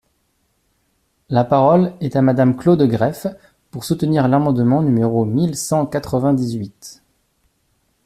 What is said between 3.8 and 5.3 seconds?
soutenir l’amendement numéro